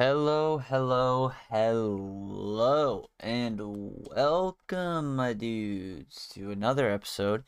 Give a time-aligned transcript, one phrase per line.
[0.00, 3.60] Hello, hello, hello, and
[4.16, 7.44] welcome, my dudes, to another episode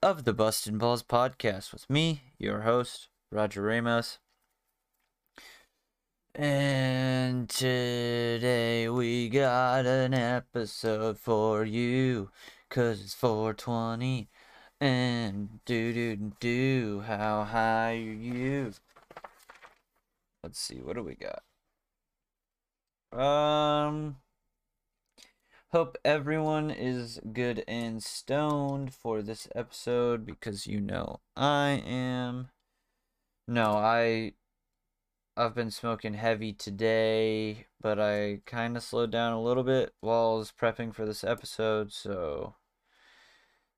[0.00, 4.20] of the Bustin' Balls podcast with me, your host, Roger Ramos.
[6.32, 12.30] And today we got an episode for you,
[12.70, 14.28] cause it's 420.
[14.80, 18.72] And do do do, how high are you?
[20.44, 21.42] Let's see, what do we got?
[23.12, 24.16] Um,
[25.70, 32.50] hope everyone is good and stoned for this episode because you know I am.
[33.46, 34.34] No, I
[35.38, 40.34] I've been smoking heavy today, but I kind of slowed down a little bit while
[40.34, 42.56] I was prepping for this episode, so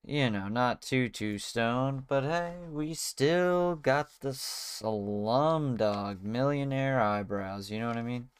[0.04, 7.70] you know, not too too stoned, but hey, we still got the slumdog millionaire eyebrows,
[7.70, 8.30] you know what I mean?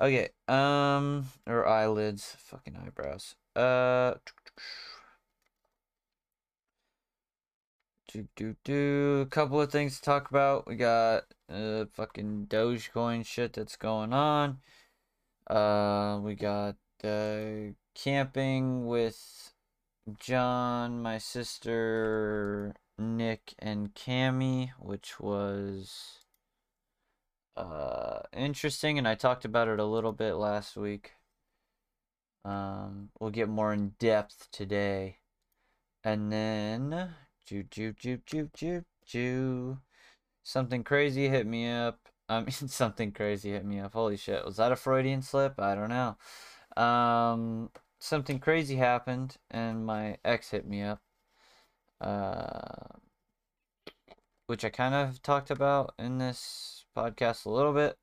[0.00, 3.34] Okay, um, or eyelids, fucking eyebrows.
[3.54, 4.14] Uh,
[8.08, 9.20] do do do.
[9.20, 10.66] A couple of things to talk about.
[10.66, 14.58] We got uh fucking Dogecoin shit that's going on.
[15.46, 19.52] Uh, we got uh camping with
[20.18, 26.19] John, my sister, Nick, and Cami, which was
[27.60, 31.12] uh, interesting, and I talked about it a little bit last week.
[32.44, 35.18] Um, we'll get more in depth today,
[36.04, 37.14] and then
[37.46, 39.78] ju ju ju ju ju ju,
[40.42, 42.08] something crazy hit me up.
[42.28, 43.94] I mean, something crazy hit me up.
[43.94, 45.60] Holy shit, was that a Freudian slip?
[45.60, 46.16] I don't know.
[46.82, 51.00] Um, something crazy happened, and my ex hit me up.
[52.00, 52.98] Uh,
[54.46, 57.96] which I kind of talked about in this podcast a little bit.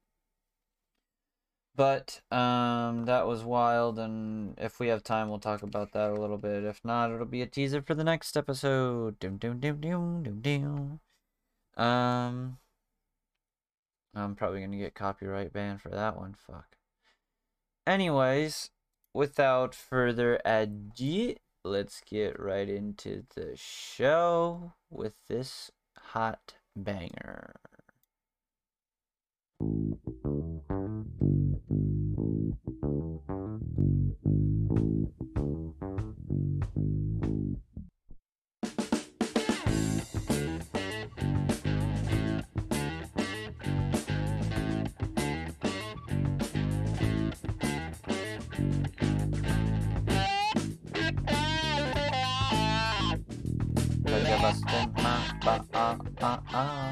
[1.75, 6.19] But um, that was wild, and if we have time, we'll talk about that a
[6.19, 6.63] little bit.
[6.63, 9.19] If not, it'll be a teaser for the next episode.
[9.19, 10.99] Doom, doom, doom, doom, doom, doom.
[11.77, 12.57] Um,
[14.15, 16.33] I'm probably gonna get copyright banned for that one.
[16.33, 16.77] Fuck.
[17.85, 18.71] Anyways,
[19.13, 27.53] without further ado, let's get right into the show with this hot banger
[54.47, 56.87] bastón, ma, ba.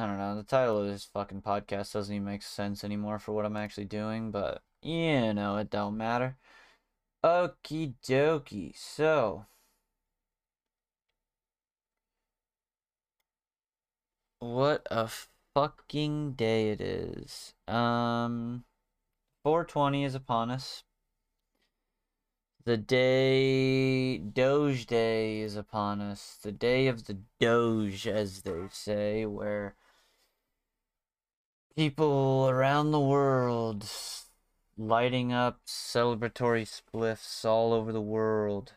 [0.00, 0.34] I don't know.
[0.34, 3.84] The title of this fucking podcast doesn't even make sense anymore for what I'm actually
[3.84, 6.38] doing, but you know, it don't matter.
[7.22, 8.74] Okie dokie.
[8.76, 9.44] So,
[14.38, 15.08] what a
[15.54, 17.52] fucking day it is.
[17.68, 18.64] Um,
[19.44, 20.84] 420 is upon us.
[22.64, 26.38] The day, Doge Day is upon us.
[26.42, 29.76] The day of the Doge, as they say, where
[31.76, 33.88] people around the world
[34.76, 38.72] lighting up celebratory spliffs all over the world.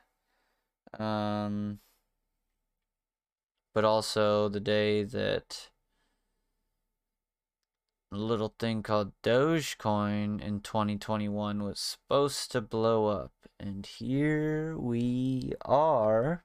[1.00, 1.80] Um,
[3.74, 5.70] but also the day that
[8.12, 13.32] a little thing called Dogecoin in 2021 was supposed to blow up.
[13.60, 16.44] And here we are.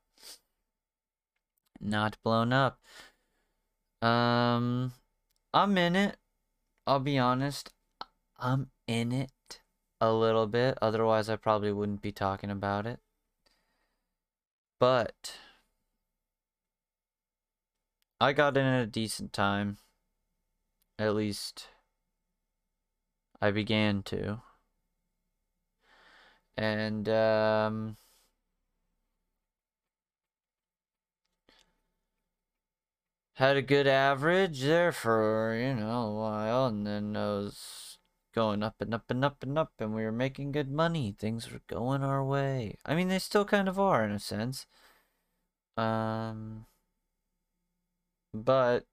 [1.81, 2.81] Not blown up.
[4.01, 4.93] Um,
[5.53, 6.17] I'm in it.
[6.89, 7.75] I'll be honest.
[8.39, 9.61] I'm in it
[10.01, 10.79] a little bit.
[10.81, 12.99] Otherwise, I probably wouldn't be talking about it.
[14.81, 15.35] But
[18.19, 19.77] I got in at a decent time.
[20.99, 21.69] At least
[23.39, 24.41] I began to.
[26.57, 27.99] And, um,
[33.39, 37.99] had a good average there for, you know, a while, and then I was
[38.35, 41.15] going up and up and up and up, and we were making good money.
[41.17, 42.79] Things were going our way.
[42.85, 44.67] I mean, they still kind of are in a sense.
[45.77, 46.67] Um,
[48.35, 48.87] but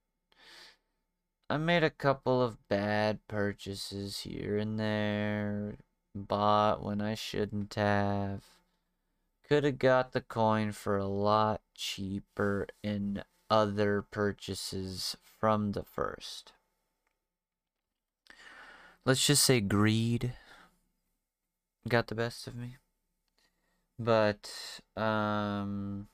[1.49, 5.77] I made a couple of bad purchases here and there.
[6.13, 8.43] Bought when I shouldn't have.
[9.47, 16.53] Could have got the coin for a lot cheaper in other purchases from the first.
[19.05, 20.33] let's just say greed
[21.87, 22.77] got the best of me.
[23.99, 24.51] But
[24.97, 26.07] um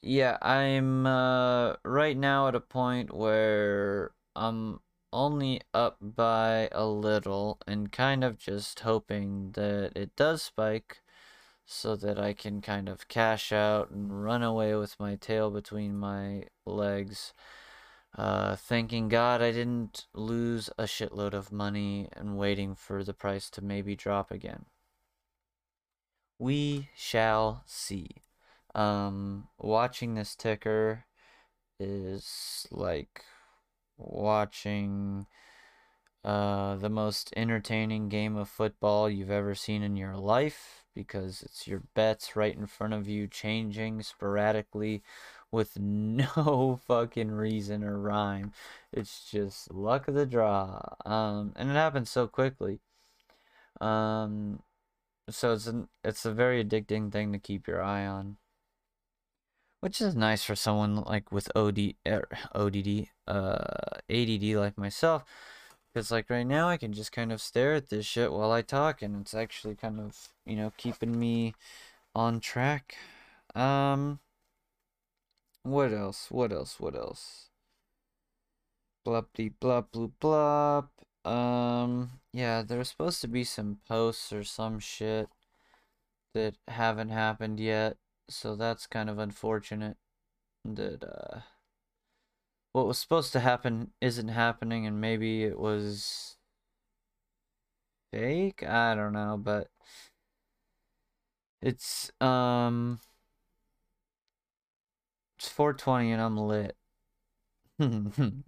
[0.00, 4.80] yeah, I'm uh right now at a point where I'm
[5.12, 11.01] only up by a little and kind of just hoping that it does spike
[11.64, 15.96] so that I can kind of cash out and run away with my tail between
[15.96, 17.32] my legs.
[18.16, 23.48] Uh, thanking God I didn't lose a shitload of money and waiting for the price
[23.50, 24.66] to maybe drop again.
[26.38, 28.16] We shall see.
[28.74, 31.04] Um, watching this ticker
[31.78, 33.24] is like
[33.96, 35.26] watching
[36.24, 41.66] uh, the most entertaining game of football you've ever seen in your life because it's
[41.66, 45.02] your bets right in front of you changing sporadically
[45.50, 48.52] with no fucking reason or rhyme.
[48.92, 50.80] It's just luck of the draw.
[51.04, 52.80] Um, and it happens so quickly.
[53.80, 54.60] Um,
[55.28, 58.36] so it's an, it's a very addicting thing to keep your eye on.
[59.80, 65.24] Which is nice for someone like with OD, er, ODD, uh, ADD like myself.
[65.92, 68.62] Because, like, right now I can just kind of stare at this shit while I
[68.62, 71.54] talk, and it's actually kind of, you know, keeping me
[72.14, 72.96] on track.
[73.54, 74.20] Um,
[75.62, 76.30] what else?
[76.30, 76.80] What else?
[76.80, 77.50] What else?
[79.04, 81.30] Blup-de blop bloop blop.
[81.30, 85.28] Um, yeah, there's supposed to be some posts or some shit
[86.34, 87.96] that haven't happened yet.
[88.28, 89.96] So that's kind of unfortunate
[90.64, 91.40] that uh
[92.72, 96.36] what was supposed to happen isn't happening and maybe it was
[98.12, 98.62] fake.
[98.62, 99.68] I don't know, but
[101.60, 103.00] it's um
[105.38, 106.76] it's 420 and I'm lit.
[107.78, 108.44] and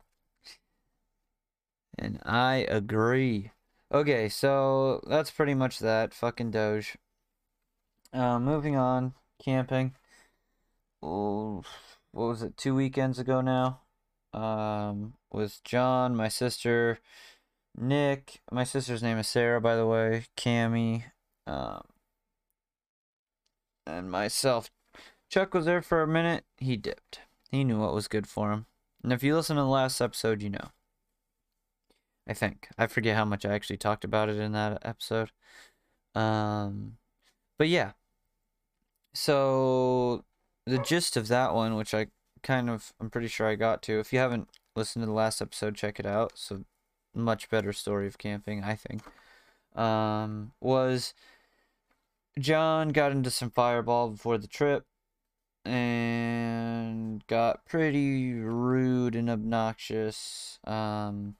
[2.24, 3.50] I agree.
[3.92, 6.14] Okay, so that's pretty much that.
[6.14, 6.96] Fucking Doge.
[8.12, 9.94] Uh, moving on camping.
[11.02, 11.62] Oh,
[12.12, 12.56] what was it?
[12.56, 13.83] Two weekends ago now.
[14.34, 16.98] Um, with John, my sister,
[17.76, 18.40] Nick.
[18.50, 20.26] My sister's name is Sarah, by the way.
[20.36, 21.04] Cammy.
[21.46, 21.82] Um,
[23.86, 24.70] and myself.
[25.30, 26.44] Chuck was there for a minute.
[26.58, 27.20] He dipped.
[27.50, 28.66] He knew what was good for him.
[29.02, 30.70] And if you listen to the last episode, you know.
[32.28, 32.68] I think.
[32.76, 35.30] I forget how much I actually talked about it in that episode.
[36.14, 36.96] Um,
[37.58, 37.92] but yeah,
[39.14, 40.24] so
[40.66, 42.08] the gist of that one, which I
[42.44, 43.98] kind of I'm pretty sure I got to.
[43.98, 46.32] If you haven't listened to the last episode, check it out.
[46.36, 46.64] So
[47.14, 49.02] much better story of camping, I think.
[49.74, 51.14] Um, was
[52.38, 54.84] John got into some fireball before the trip
[55.64, 60.58] and got pretty rude and obnoxious.
[60.64, 61.36] Um,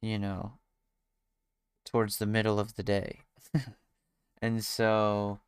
[0.00, 0.54] you know,
[1.84, 3.20] towards the middle of the day.
[4.42, 5.40] and so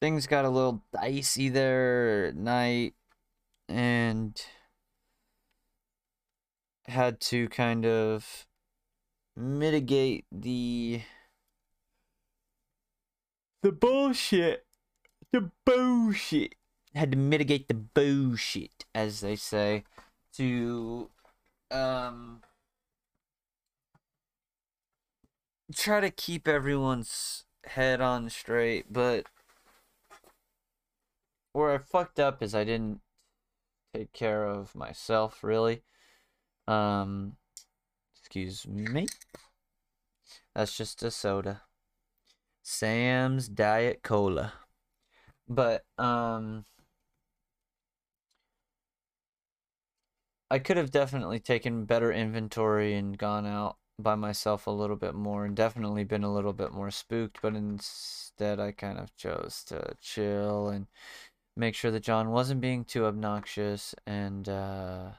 [0.00, 2.94] things got a little dicey there at night
[3.68, 4.40] and
[6.86, 8.46] had to kind of
[9.36, 11.02] mitigate the
[13.62, 14.66] the bullshit
[15.32, 16.54] the bullshit.
[16.94, 19.84] Had to mitigate the bullshit as they say
[20.34, 21.10] to
[21.70, 22.40] um
[25.74, 29.26] try to keep everyone's head on straight, but
[31.56, 33.00] where I fucked up is I didn't
[33.94, 35.82] take care of myself really.
[36.68, 37.36] Um
[38.20, 39.06] excuse me.
[40.54, 41.62] That's just a soda.
[42.62, 44.52] Sam's Diet Cola.
[45.48, 46.66] But um
[50.50, 55.14] I could have definitely taken better inventory and gone out by myself a little bit
[55.14, 59.64] more and definitely been a little bit more spooked, but instead I kind of chose
[59.68, 60.86] to chill and
[61.56, 65.10] make sure that John wasn't being too obnoxious and uh,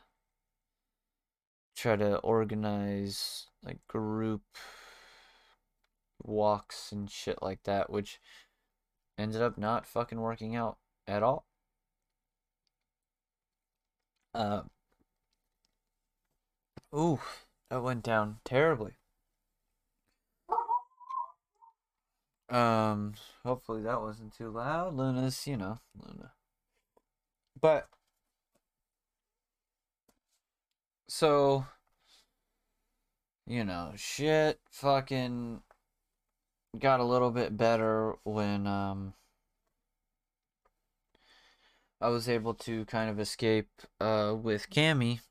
[1.75, 4.41] try to organize like group
[6.23, 8.19] walks and shit like that, which
[9.17, 10.77] ended up not fucking working out
[11.07, 11.45] at all.
[14.33, 14.61] Uh,
[16.95, 17.19] ooh.
[17.69, 18.93] That went down terribly.
[22.49, 23.13] Um,
[23.43, 24.95] hopefully that wasn't too loud.
[24.95, 26.31] Luna's, you know, Luna.
[27.59, 27.87] But
[31.07, 31.65] so
[33.47, 35.61] you know, shit fucking
[36.79, 39.13] got a little bit better when um
[41.99, 45.21] I was able to kind of escape uh, with Cammy,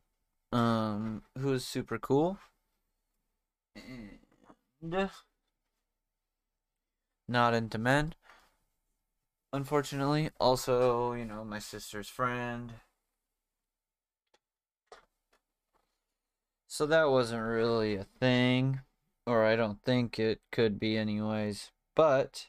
[0.51, 2.39] um, who is super cool.
[3.77, 4.19] And
[7.29, 8.15] not into men,
[9.53, 10.31] unfortunately.
[10.41, 12.75] Also, you know, my sister's friend.
[16.69, 18.81] So that wasn't really a thing,
[19.27, 21.71] or I don't think it could be, anyways.
[21.95, 22.49] But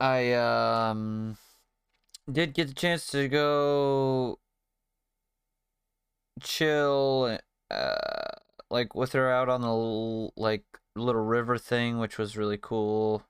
[0.00, 1.38] I um
[2.30, 4.38] did get the chance to go
[6.42, 7.38] chill
[7.70, 8.30] uh
[8.70, 13.24] like with her out on the like little river thing which was really cool.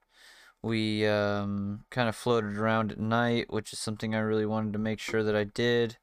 [0.62, 4.78] We um kind of floated around at night which is something i really wanted to
[4.78, 5.99] make sure that i did.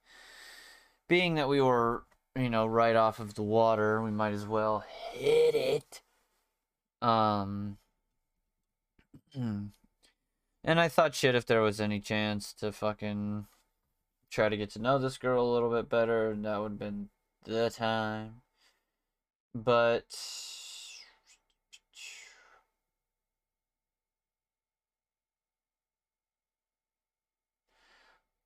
[1.08, 4.84] Being that we were you know right off of the water we might as well
[5.14, 6.02] hit it.
[7.02, 7.78] Um
[10.64, 13.48] And I thought shit if there was any chance to fucking
[14.32, 17.10] try to get to know this girl a little bit better, that would have been
[17.44, 18.42] the time.
[19.56, 20.04] But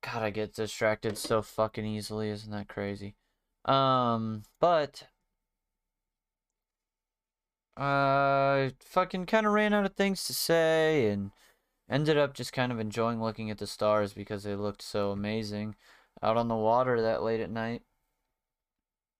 [0.02, 3.16] God, I get distracted so fucking easily, isn't that crazy?
[3.64, 5.08] Um, but
[7.76, 11.32] I fucking kind of ran out of things to say and
[11.88, 15.74] ended up just kind of enjoying looking at the stars because they looked so amazing
[16.22, 17.82] out on the water that late at night.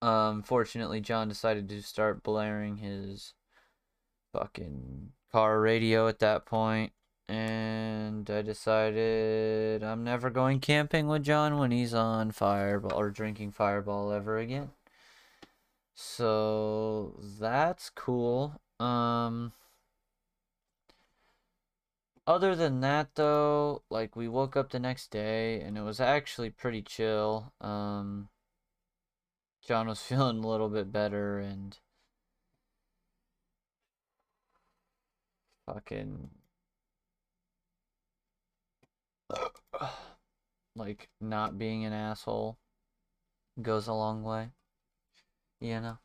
[0.02, 3.34] Um, fortunately, John decided to start blaring his
[4.32, 6.92] fucking car radio at that point,
[7.28, 13.52] and I decided I'm never going camping with John when he's on Fireball or drinking
[13.52, 14.70] Fireball ever again.
[15.94, 18.60] So that's cool.
[18.80, 19.52] Um,
[22.26, 26.50] other than that though, like we woke up the next day and it was actually
[26.50, 27.52] pretty chill.
[27.60, 28.28] Um
[29.62, 31.78] John was feeling a little bit better and
[35.66, 36.30] fucking
[40.76, 42.58] like not being an asshole
[43.60, 44.50] goes a long way.
[45.60, 45.98] You know?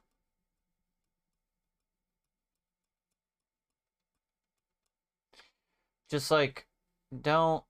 [6.09, 6.67] Just like,
[7.21, 7.63] don't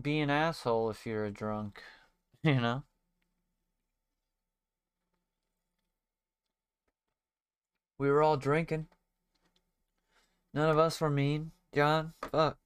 [0.00, 1.82] be an asshole if you're a drunk,
[2.42, 2.84] you know?
[7.98, 8.86] We were all drinking.
[10.54, 11.52] None of us were mean.
[11.74, 12.58] John, fuck.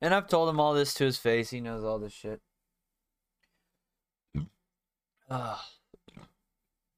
[0.00, 1.50] And I've told him all this to his face.
[1.50, 2.40] He knows all this shit.
[5.30, 5.56] Uh,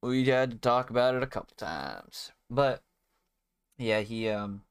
[0.02, 2.32] we had to talk about it a couple times.
[2.50, 2.82] But
[3.78, 4.62] yeah, he um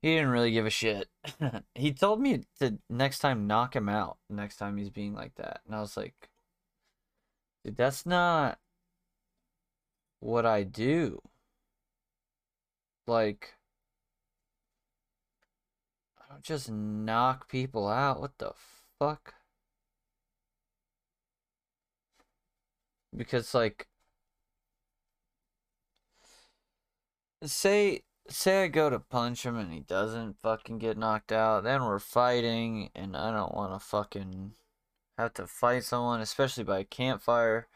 [0.00, 1.08] he didn't really give a shit.
[1.74, 5.60] he told me to next time knock him out next time he's being like that.
[5.66, 6.28] And I was like,
[7.64, 8.58] dude, that's not
[10.22, 11.20] what I do.
[13.06, 13.54] Like,
[16.18, 18.20] I don't just knock people out.
[18.20, 18.52] What the
[18.98, 19.34] fuck?
[23.14, 23.86] Because, like,
[27.44, 31.84] say say I go to punch him and he doesn't fucking get knocked out, then
[31.84, 34.52] we're fighting, and I don't want to fucking
[35.18, 37.68] have to fight someone, especially by a campfire,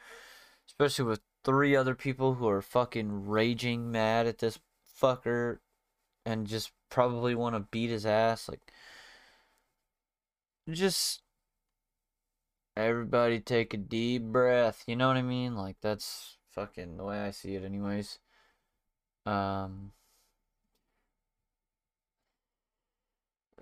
[0.69, 4.59] especially with three other people who are fucking raging mad at this
[5.01, 5.61] fucker
[6.27, 8.49] and just probably want to beat his ass.
[8.49, 8.73] Like,
[10.69, 11.23] just
[12.77, 14.85] everybody take a deep breath.
[14.87, 15.57] You know what I mean?
[15.57, 18.19] Like, that's fucking the way I see it, anyways.
[19.25, 19.93] Um,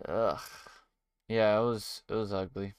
[0.09, 0.41] Ugh.
[1.29, 2.75] Yeah, it was it was ugly.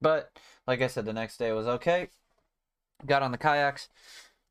[0.00, 0.30] But
[0.66, 2.08] like I said, the next day was okay.
[3.06, 3.88] Got on the kayaks.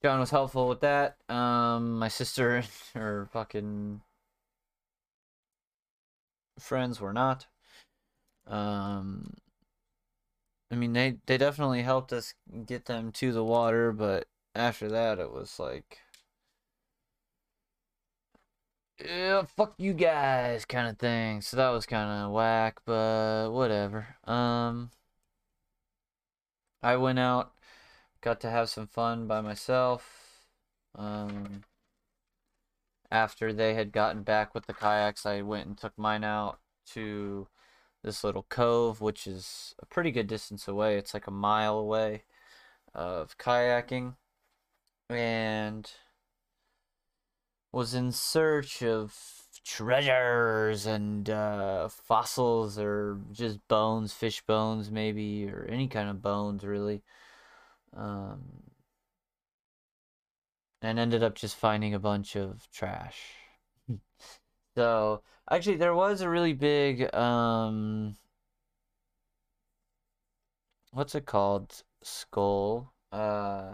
[0.02, 1.18] John was helpful with that.
[1.30, 2.64] Um, my sister
[2.94, 4.02] her fucking
[6.60, 7.48] friends were not.
[8.48, 9.36] Um,
[10.72, 12.34] I mean they they definitely helped us
[12.66, 16.00] get them to the water, but after that it was like
[19.00, 21.42] yeah, fuck you guys kind of thing.
[21.42, 24.16] So that was kind of whack, but whatever.
[24.26, 24.92] Um,
[26.82, 27.54] I went out,
[28.22, 30.46] got to have some fun by myself.
[30.96, 31.64] Um,
[33.12, 36.60] after they had gotten back with the kayaks, I went and took mine out
[36.94, 37.48] to
[38.04, 40.98] this little cove, which is a pretty good distance away.
[40.98, 42.24] It's like a mile away
[42.94, 44.16] of kayaking.
[45.10, 45.92] And
[47.72, 49.39] was in search of
[49.70, 56.64] treasures and uh, fossils or just bones, fish bones maybe, or any kind of bones
[56.64, 57.04] really.
[57.96, 58.42] Um,
[60.82, 63.22] and ended up just finding a bunch of trash.
[64.76, 65.22] so
[65.52, 68.16] actually, there was a really big um,
[70.92, 71.84] what's it called?
[72.04, 72.94] Skull.
[73.12, 73.74] Uh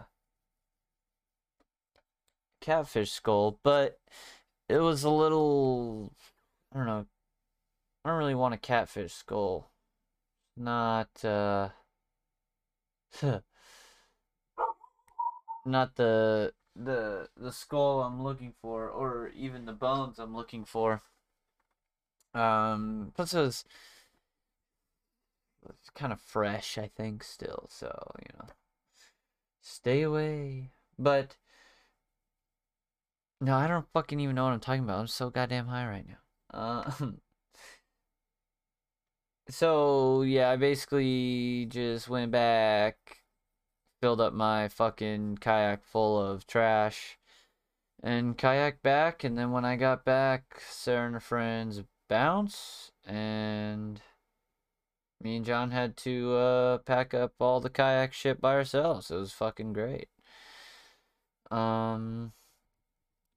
[2.65, 3.99] catfish skull, but
[4.69, 6.13] it was a little
[6.73, 7.05] I don't know.
[8.03, 9.71] I don't really want a catfish skull.
[10.57, 11.69] Not uh
[15.65, 21.01] not the the the skull I'm looking for or even the bones I'm looking for.
[22.33, 23.65] Um plus it was
[25.69, 28.47] it's kind of fresh, I think, still, so, you know.
[29.61, 30.69] Stay away.
[30.97, 31.37] But
[33.45, 35.01] no, I don't fucking even know what I'm talking about.
[35.01, 36.17] I'm so goddamn high right now.
[36.51, 36.91] Uh,
[39.49, 42.97] so yeah, I basically just went back,
[44.01, 47.19] filled up my fucking kayak full of trash,
[48.01, 49.23] and kayak back.
[49.23, 54.01] And then when I got back, Sarah and her friends bounce, and
[55.21, 59.11] me and John had to uh, pack up all the kayak shit by ourselves.
[59.11, 60.07] It was fucking great.
[61.51, 62.33] Um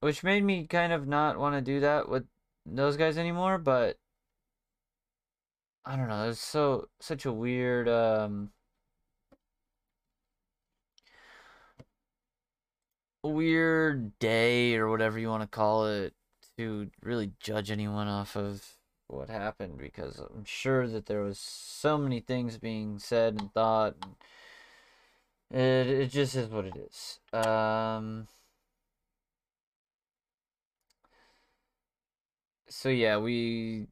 [0.00, 2.24] which made me kind of not want to do that with
[2.66, 3.98] those guys anymore, but
[5.84, 8.50] I don't know, it's so such a weird um
[13.22, 16.14] weird day or whatever you want to call it
[16.56, 18.64] to really judge anyone off of
[19.08, 23.96] what happened because I'm sure that there was so many things being said and thought
[25.50, 27.18] and it, it just is what it is.
[27.32, 28.28] Um
[32.68, 33.86] so yeah, we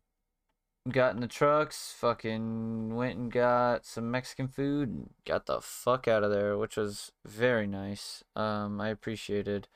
[0.90, 6.22] got in the trucks, fucking went and got some Mexican food, got the fuck out
[6.24, 8.22] of there, which was very nice.
[8.36, 9.68] Um, I appreciated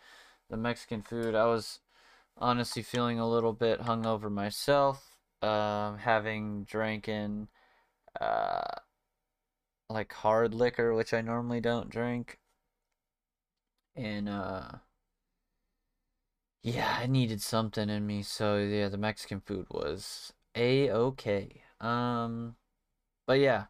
[0.51, 1.35] the Mexican food.
[1.35, 1.81] I was
[2.39, 7.49] honestly feeling a little bit hungover myself, um, having drinking,
[8.21, 8.81] uh,
[9.89, 12.39] like hard liquor, which I normally don't drink,
[13.97, 14.69] and uh
[16.63, 21.63] yeah, I needed something in me, so yeah, the Mexican food was a-okay.
[21.81, 22.57] Um,
[23.27, 23.67] but yeah.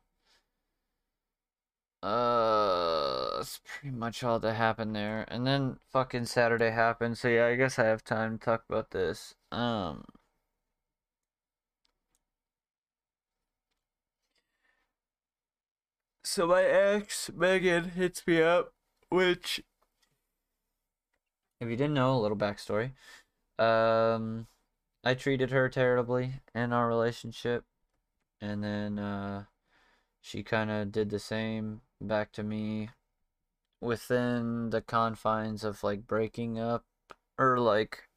[2.02, 5.24] Uh, that's pretty much all that happened there.
[5.28, 8.90] And then fucking Saturday happened, so yeah, I guess I have time to talk about
[8.90, 9.34] this.
[9.52, 10.04] Um,
[16.24, 18.72] so my ex, Megan, hits me up,
[19.08, 19.62] which
[21.60, 22.92] if you didn't know, a little backstory.
[23.58, 24.46] Um,
[25.04, 27.64] I treated her terribly in our relationship,
[28.40, 29.44] and then uh,
[30.20, 32.90] she kind of did the same back to me
[33.80, 36.84] within the confines of like breaking up
[37.38, 38.08] or like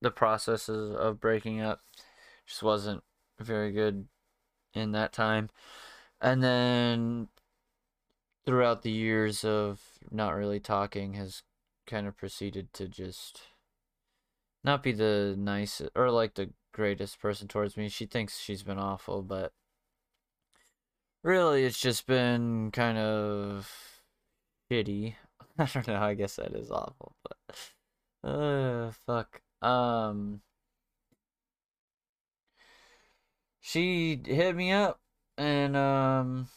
[0.00, 1.82] the processes of breaking up.
[2.46, 3.02] Just wasn't
[3.38, 4.06] very good
[4.74, 5.50] in that time.
[6.20, 7.28] And then
[8.44, 9.80] throughout the years of
[10.10, 11.42] not really talking has
[11.90, 13.40] kind of proceeded to just
[14.62, 17.88] not be the nicest or like the greatest person towards me.
[17.88, 19.52] She thinks she's been awful, but
[21.24, 23.70] really it's just been kind of
[24.70, 25.14] shitty.
[25.58, 29.42] I don't know, I guess that is awful, but uh fuck.
[29.62, 30.42] Um
[33.60, 35.00] she hit me up
[35.36, 36.48] and um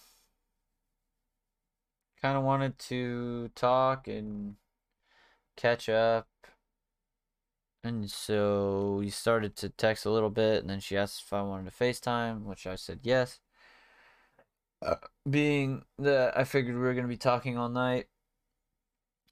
[2.21, 4.55] kind of wanted to talk and
[5.55, 6.27] catch up.
[7.83, 11.41] And so we started to text a little bit, and then she asked if I
[11.41, 13.39] wanted to FaceTime, which I said yes.
[14.81, 14.95] Uh,
[15.29, 18.07] being that I figured we were going to be talking all night,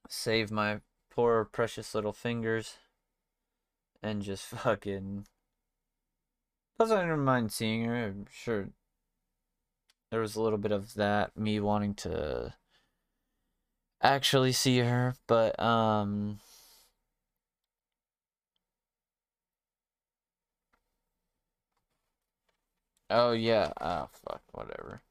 [0.10, 2.77] save my poor precious little fingers,
[4.03, 5.27] and just fucking.
[6.77, 8.07] Plus, I didn't mind seeing her.
[8.07, 8.69] I'm sure
[10.10, 12.53] there was a little bit of that, me wanting to
[14.02, 16.40] actually see her, but um
[23.10, 25.02] Oh yeah, oh fuck, whatever.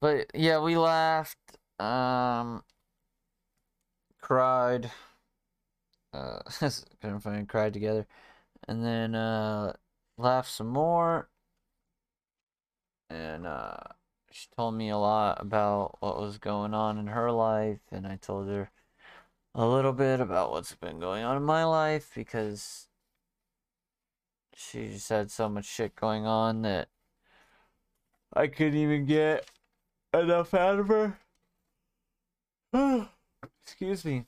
[0.00, 1.38] But yeah, we laughed,
[1.80, 2.64] um
[4.22, 4.90] cried.
[6.12, 6.40] Uh
[7.02, 8.06] of funny, cried together.
[8.68, 9.74] And then uh
[10.18, 11.28] laughed some more.
[13.10, 13.76] And uh
[14.32, 18.16] she told me a lot about what was going on in her life, and I
[18.16, 18.70] told her
[19.54, 22.88] a little bit about what's been going on in my life because
[24.54, 26.88] she just had so much shit going on that
[28.32, 29.50] I couldn't even get
[30.14, 31.18] enough out of her.
[33.62, 34.24] Excuse me.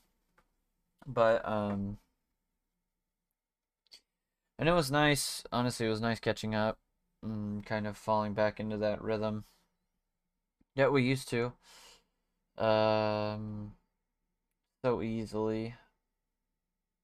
[1.06, 1.98] But um
[4.58, 6.78] and it was nice, honestly, it was nice catching up
[7.22, 9.44] and kind of falling back into that rhythm
[10.76, 11.52] that we used to.
[12.58, 13.74] Um
[14.84, 15.74] so easily.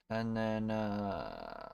[0.08, 1.72] And then uh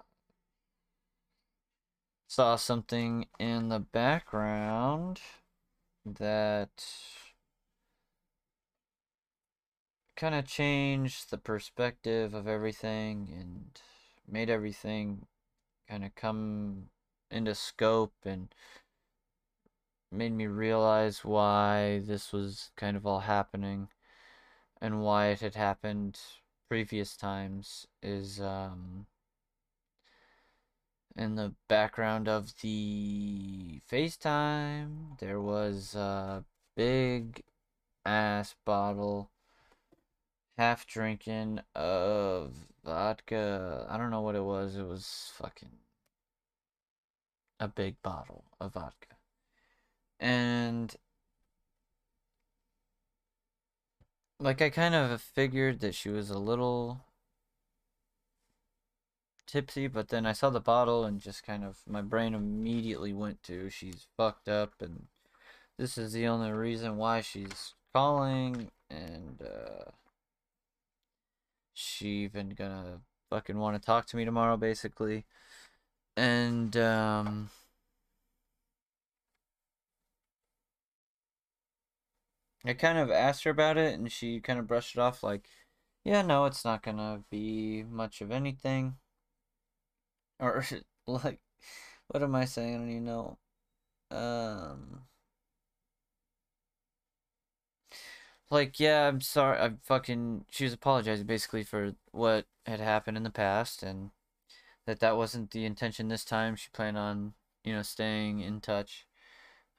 [2.29, 5.21] saw something in the background
[6.05, 6.85] that
[10.17, 13.81] kind of changed the perspective of everything and
[14.29, 15.27] made everything
[15.89, 16.89] kind of come
[17.31, 18.55] into scope and
[20.17, 23.89] made me realize why this was kind of all happening
[24.81, 26.19] and why it had happened
[26.69, 29.07] previous times is um
[31.17, 36.45] in the background of the FaceTime, there was a
[36.77, 37.43] big
[38.05, 39.31] ass bottle,
[40.59, 43.87] half drinking of vodka.
[43.89, 44.77] I don't know what it was.
[44.77, 45.79] It was fucking
[47.59, 49.16] a big bottle of vodka.
[50.21, 50.95] And
[54.39, 57.01] like I kind of figured that she was a little
[59.47, 63.43] tipsy, but then I saw the bottle and just kind of my brain immediately went
[63.45, 65.07] to she's fucked up and
[65.79, 69.91] this is the only reason why she's calling and uh
[71.75, 73.01] she even gonna
[73.31, 75.25] fucking want to talk to me tomorrow basically.
[76.17, 77.51] And um
[82.69, 85.49] I kind of asked her about it and she kind of brushed it off like,
[86.05, 88.99] yeah, no, it's not gonna be much of anything
[90.41, 90.65] or
[91.07, 91.41] like
[92.09, 92.75] what am I saying?
[92.75, 93.39] I don't even know.
[94.11, 95.07] Um
[98.51, 99.59] like yeah, I'm sorry.
[99.59, 104.11] I'm fucking she was apologizing basically for what had happened in the past and
[104.87, 106.57] that that wasn't the intention this time.
[106.57, 109.07] She planned on, you know, staying in touch.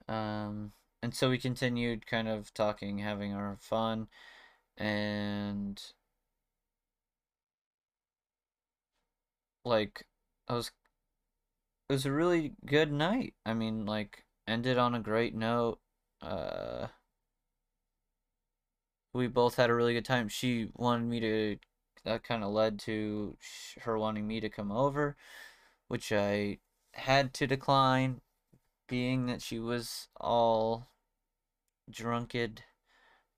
[0.09, 0.73] Um
[1.03, 4.07] and so we continued kind of talking, having our fun
[4.77, 5.81] and
[9.65, 10.05] like
[10.47, 10.71] I was
[11.89, 13.33] it was a really good night.
[13.45, 15.79] I mean, like ended on a great note.
[16.21, 16.87] Uh
[19.13, 20.27] we both had a really good time.
[20.29, 21.57] She wanted me to
[22.03, 23.37] that kind of led to
[23.81, 25.17] her wanting me to come over,
[25.87, 26.59] which I
[26.93, 28.21] had to decline
[28.87, 30.87] being that she was all
[31.89, 32.63] drunked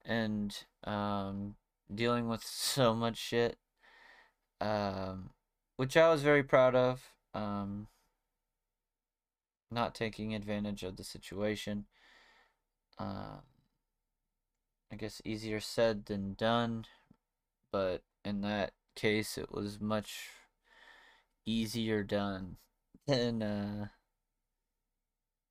[0.04, 1.56] and um
[1.92, 3.58] dealing with so much shit.
[4.60, 5.30] Um
[5.80, 7.14] which I was very proud of.
[7.32, 7.86] Um,
[9.70, 11.86] not taking advantage of the situation.
[12.98, 13.40] Um,
[14.92, 16.84] I guess easier said than done,
[17.72, 20.26] but in that case, it was much
[21.46, 22.58] easier done
[23.06, 23.88] than, uh,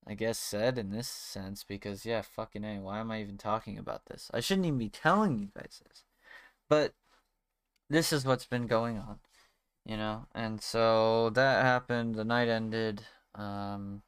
[0.10, 2.80] I guess said in this sense because yeah, fucking a.
[2.80, 4.32] Why am I even talking about this?
[4.34, 6.04] I shouldn't even be telling you guys this,
[6.68, 6.94] but
[7.90, 9.20] this is what's been going on
[9.86, 13.02] you know and so that happened the night ended
[13.36, 14.02] um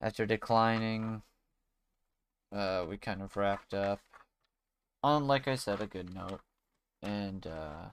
[0.00, 1.22] after declining
[2.52, 4.00] uh we kind of wrapped up
[5.02, 6.40] on like i said a good note
[7.02, 7.90] and uh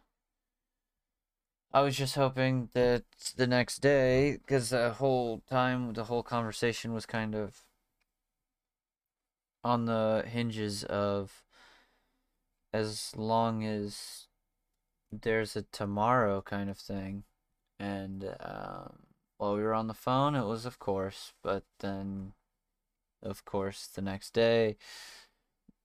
[1.74, 3.04] i was just hoping that
[3.36, 7.64] the next day because the whole time the whole conversation was kind of
[9.64, 11.44] on the hinges of
[12.74, 14.28] as long as
[15.12, 17.24] there's a tomorrow kind of thing.
[17.80, 19.00] And um,
[19.38, 22.34] while we were on the phone, it was of course, but then,
[23.22, 24.78] of course, the next day,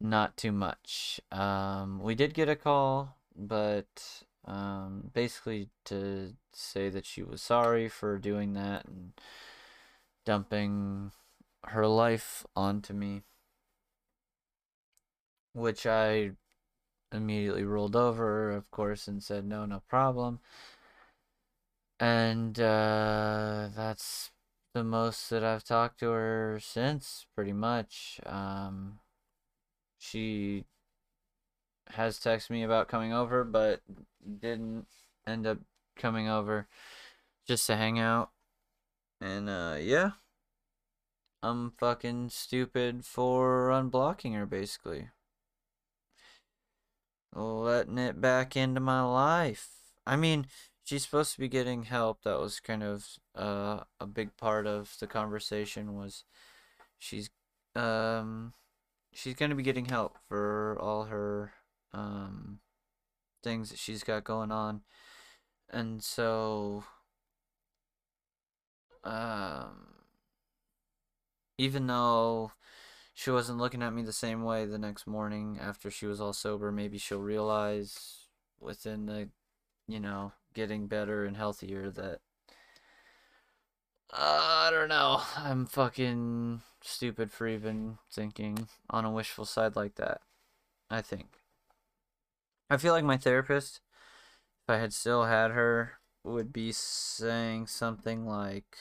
[0.00, 1.20] not too much.
[1.30, 7.88] Um, we did get a call, but um, basically to say that she was sorry
[7.88, 9.12] for doing that and
[10.24, 11.12] dumping
[11.64, 13.22] her life onto me,
[15.52, 16.32] which I
[17.12, 20.40] immediately rolled over, of course, and said, no, no problem.
[22.00, 24.30] And uh, that's
[24.74, 28.18] the most that I've talked to her since, pretty much.
[28.26, 28.98] Um,
[29.98, 30.64] she
[31.90, 33.80] has texted me about coming over, but
[34.40, 34.86] didn't
[35.26, 35.58] end up
[35.96, 36.66] coming over
[37.46, 38.30] just to hang out.
[39.20, 40.12] And uh, yeah,
[41.42, 45.10] I'm fucking stupid for unblocking her, basically.
[47.34, 49.68] letting it back into my life.
[50.06, 50.46] I mean,
[50.84, 52.22] she's supposed to be getting help.
[52.22, 56.24] That was kind of uh, a big part of the conversation was
[56.98, 57.30] she's
[57.74, 58.52] um
[59.12, 61.52] she's going to be getting help for all her
[61.94, 62.60] um
[63.42, 64.82] things that she's got going on.
[65.70, 66.84] And so
[69.04, 69.88] um
[71.58, 72.52] even though
[73.14, 76.32] she wasn't looking at me the same way the next morning after she was all
[76.32, 76.72] sober.
[76.72, 78.26] Maybe she'll realize
[78.60, 79.28] within the,
[79.86, 82.20] you know, getting better and healthier that.
[84.12, 85.22] Uh, I don't know.
[85.36, 90.20] I'm fucking stupid for even thinking on a wishful side like that.
[90.90, 91.41] I think.
[92.70, 93.80] I feel like my therapist,
[94.64, 98.76] if I had still had her, would be saying something like,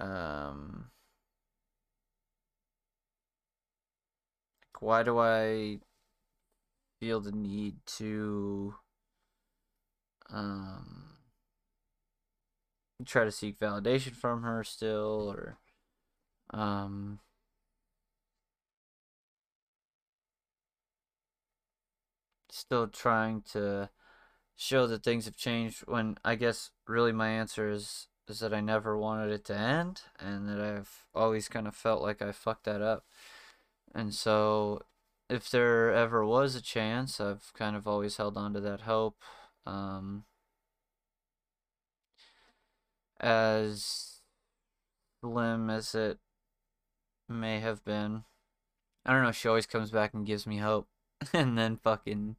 [0.00, 0.90] um,
[4.80, 5.78] why do I
[7.00, 8.74] feel the need to
[10.30, 11.16] um
[13.04, 15.30] try to seek validation from her still?
[15.32, 15.58] or
[16.52, 17.20] um
[22.60, 23.90] still trying to
[24.56, 28.60] show that things have changed when I guess really my answer is is that I
[28.60, 32.64] never wanted it to end and that I've always kind of felt like I fucked
[32.64, 33.04] that up.
[33.94, 34.82] And so,
[35.28, 39.16] if there ever was a chance, I've kind of always held on to that hope.
[39.66, 40.24] Um,
[43.20, 44.20] as
[45.20, 46.18] slim as it
[47.28, 48.24] may have been.
[49.04, 50.88] I don't know, she always comes back and gives me hope.
[51.32, 52.36] and then fucking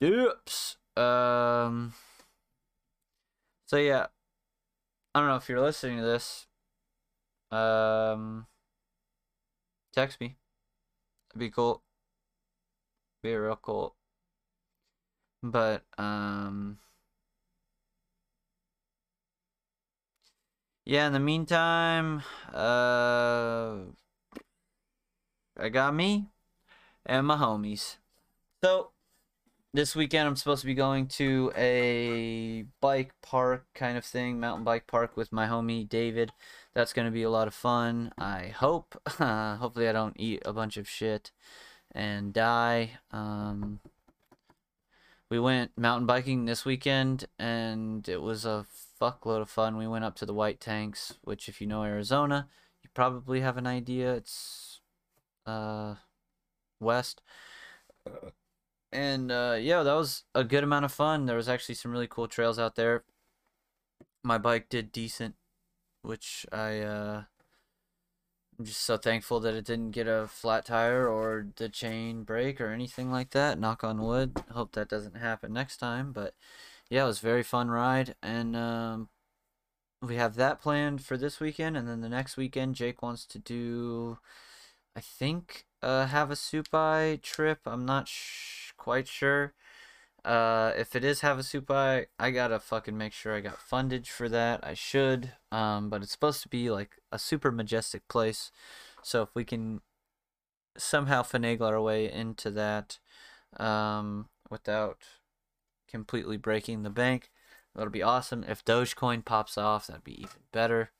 [0.00, 0.76] dips.
[0.96, 1.94] Um
[3.66, 4.06] so yeah.
[5.14, 6.46] I don't know if you're listening to this.
[7.50, 8.46] Um
[9.92, 10.36] text me.
[11.30, 11.82] It'd be cool.
[13.22, 13.96] Be real cool.
[15.42, 16.78] But um
[20.84, 23.76] yeah, in the meantime, uh
[25.56, 26.31] I got me
[27.06, 27.96] and my homies.
[28.62, 28.90] So
[29.74, 34.64] this weekend I'm supposed to be going to a bike park kind of thing, mountain
[34.64, 36.32] bike park with my homie David.
[36.74, 38.12] That's going to be a lot of fun.
[38.18, 39.00] I hope.
[39.18, 41.32] Uh, hopefully, I don't eat a bunch of shit
[41.94, 42.98] and die.
[43.10, 43.80] Um,
[45.30, 48.66] we went mountain biking this weekend, and it was a
[49.00, 49.78] fuckload of fun.
[49.78, 52.48] We went up to the White Tanks, which, if you know Arizona,
[52.82, 54.14] you probably have an idea.
[54.14, 54.80] It's
[55.46, 55.94] uh,
[56.82, 57.22] west.
[58.92, 61.26] And uh, yeah, that was a good amount of fun.
[61.26, 63.04] There was actually some really cool trails out there.
[64.22, 65.34] My bike did decent
[66.02, 67.22] which I uh,
[68.58, 72.60] I'm just so thankful that it didn't get a flat tire or the chain break
[72.60, 73.58] or anything like that.
[73.58, 74.42] Knock on wood.
[74.50, 76.12] Hope that doesn't happen next time.
[76.12, 76.34] But
[76.90, 79.08] yeah, it was very fun ride, and um,
[80.02, 83.38] we have that planned for this weekend, and then the next weekend Jake wants to
[83.38, 84.18] do,
[84.94, 87.60] I think, uh, Havasupai trip.
[87.66, 88.10] I'm not
[88.76, 89.54] quite sure.
[90.24, 94.64] Uh, if it is Havasupai, I gotta fucking make sure I got fundage for that.
[94.64, 95.32] I should.
[95.50, 98.52] Um, but it's supposed to be like a super majestic place.
[99.02, 99.80] So if we can
[100.76, 102.98] somehow finagle our way into that,
[103.58, 104.98] um, without
[105.88, 107.30] completely breaking the bank,
[107.74, 108.44] that'll be awesome.
[108.46, 110.90] If Dogecoin pops off, that'd be even better.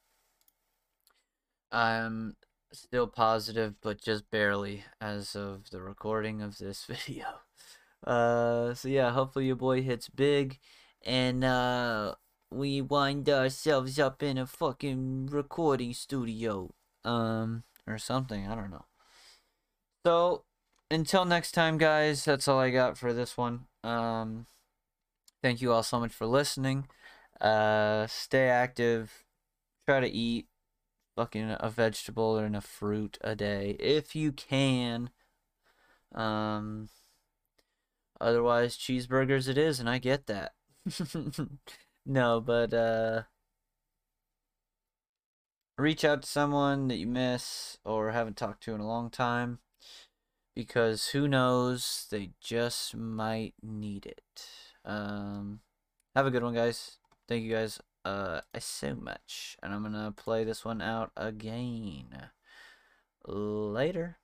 [1.70, 2.36] I'm
[2.72, 7.26] still positive, but just barely as of the recording of this video.
[8.06, 10.58] Uh, so yeah, hopefully your boy hits big,
[11.04, 12.14] and uh,
[12.50, 16.72] we wind ourselves up in a fucking recording studio,
[17.04, 18.48] um, or something.
[18.48, 18.86] I don't know.
[20.04, 20.44] So
[20.90, 23.66] until next time, guys, that's all I got for this one.
[23.84, 24.46] Um,
[25.42, 26.88] thank you all so much for listening.
[27.40, 29.24] Uh, stay active.
[29.86, 30.46] Try to eat
[31.16, 35.10] fucking a vegetable and a fruit a day if you can.
[36.14, 36.88] Um.
[38.20, 40.52] Otherwise, cheeseburgers it is, and I get that.
[42.06, 43.22] no, but uh
[45.78, 49.58] reach out to someone that you miss or haven't talked to in a long time
[50.54, 54.46] because who knows, they just might need it.
[54.84, 55.60] Um
[56.14, 56.98] have a good one, guys.
[57.28, 59.56] Thank you guys uh so much.
[59.62, 62.30] And I'm going to play this one out again.
[63.26, 64.18] Later.